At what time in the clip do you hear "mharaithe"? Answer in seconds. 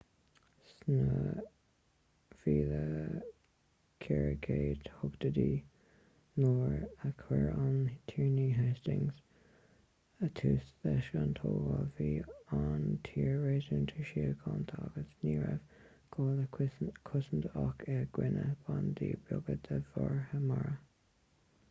19.93-20.43